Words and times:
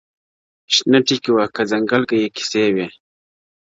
•شنه 0.73 0.99
ټگي 1.07 1.31
وه 1.35 1.45
که 1.55 1.61
ځنگل 1.71 2.03
که 2.09 2.15
یې 2.21 2.27
کیسې 2.35 2.63
وې- 2.75 2.87